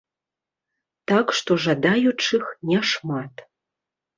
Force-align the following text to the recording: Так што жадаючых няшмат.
Так 1.11 1.27
што 1.39 1.51
жадаючых 1.65 2.45
няшмат. 2.73 3.45